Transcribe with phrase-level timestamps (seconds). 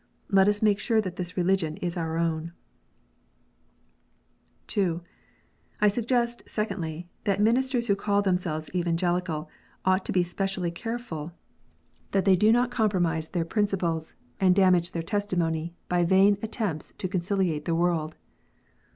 [0.31, 2.17] Let us make sure that this religion is our
[4.67, 5.01] (2*)
[5.79, 9.47] I suggest, secondly, that ministers who call themselves Evangelical,
[9.85, 11.33] ought to be specially careful
[12.13, 13.29] that they do not com EVANGELICAL RELIGION.
[13.29, 13.29] 21 promise
[13.69, 18.15] their jwinciples, and damage their testimony, by vain attempts to conciliate the world.